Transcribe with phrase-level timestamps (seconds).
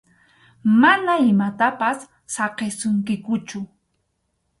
[0.81, 1.99] Mana imatapas
[2.35, 3.59] saqisunkikuchu.